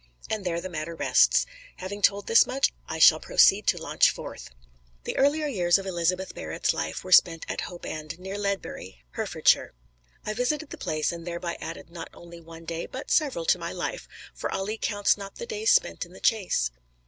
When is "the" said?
0.59-0.67, 5.03-5.15, 10.71-10.75, 15.35-15.45, 16.13-16.19